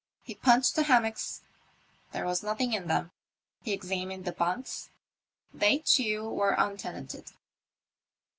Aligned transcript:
He 0.23 0.33
punched 0.33 0.75
the 0.75 0.81
hammocks, 0.81 1.41
there 2.11 2.25
was 2.25 2.41
nothing 2.41 2.73
in 2.73 2.87
them; 2.87 3.11
he 3.61 3.71
examined 3.71 4.25
the 4.25 4.31
bunks, 4.31 4.89
they 5.53 5.77
too 5.77 6.27
were 6.27 6.59
un 6.59 6.75
tenanted. 6.75 7.33